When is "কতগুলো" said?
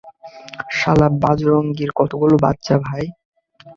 1.95-2.35